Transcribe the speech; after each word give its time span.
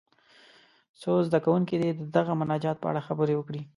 څو 1.01 1.11
زده 1.27 1.39
کوونکي 1.45 1.75
دې 1.81 1.89
د 1.95 2.01
دغه 2.15 2.31
مناجات 2.41 2.77
په 2.79 2.87
اړه 2.91 3.05
خبرې 3.07 3.33
وکړي. 3.37 3.61